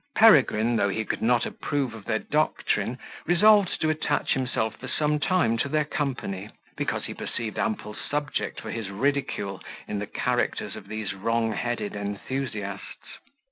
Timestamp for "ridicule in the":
8.89-10.07